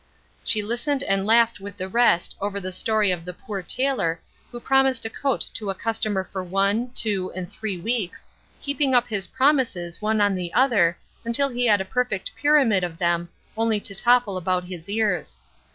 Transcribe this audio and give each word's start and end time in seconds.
She 0.43 0.63
listened 0.63 1.03
and 1.03 1.27
laughed 1.27 1.59
with 1.59 1.77
the 1.77 1.87
rest 1.87 2.35
over 2.41 2.59
the 2.59 2.71
story 2.71 3.11
of 3.11 3.23
the 3.23 3.35
poor 3.35 3.61
tailor 3.61 4.19
who 4.49 4.59
promised 4.59 5.05
a 5.05 5.11
coat 5.11 5.45
to 5.53 5.69
a 5.69 5.75
customer 5.75 6.23
for 6.23 6.43
one, 6.43 6.89
two 6.95 7.31
and 7.35 7.47
three 7.47 7.77
weeks, 7.79 8.25
heaping 8.59 8.95
up 8.95 9.07
his 9.09 9.27
promises 9.27 10.01
one 10.01 10.19
on 10.19 10.33
the 10.33 10.51
other 10.55 10.97
until 11.23 11.49
he 11.49 11.67
had 11.67 11.81
a 11.81 11.85
perfect 11.85 12.35
pyramid 12.35 12.83
of 12.83 12.97
them, 12.97 13.29
only 13.55 13.79
to 13.81 13.93
topple 13.93 14.37
about 14.37 14.63
his 14.63 14.89
ears. 14.89 15.37